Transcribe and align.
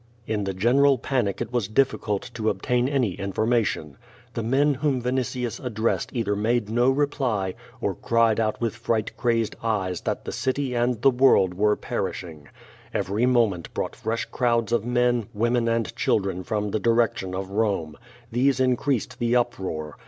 In 0.25 0.45
the 0.45 0.53
general 0.55 0.97
panic 0.97 1.41
it 1.41 1.53
was 1.53 1.69
difficulttoobtainanyinfonnation. 1.69 3.97
Themenwhom 4.33 4.99
Vinitius 4.99 5.63
addressed 5.63 6.09
either 6.11 6.35
made 6.35 6.71
no 6.71 6.89
reply, 6.89 7.53
or 7.79 7.93
cried 7.93 8.39
out 8.39 8.59
with 8.59 8.75
fright 8.75 9.15
crazed 9.15 9.55
eyes 9.61 10.01
that 10.01 10.25
the 10.25 10.31
city 10.31 10.73
and 10.73 11.03
the 11.03 11.11
world 11.11 11.53
were 11.53 11.77
i)crishing. 11.77 12.47
Every 12.91 13.27
moment 13.27 13.71
brought 13.75 13.95
fresh 13.95 14.25
crowds 14.25 14.71
of 14.71 14.83
men, 14.83 15.27
women 15.35 15.67
and 15.67 15.95
children 15.95 16.43
from 16.43 16.71
the 16.71 16.79
direction 16.79 17.35
of 17.35 17.49
Home. 17.49 17.95
These 18.31 18.59
increased 18.59 19.19
the 19.19 19.35
uproar. 19.35 19.99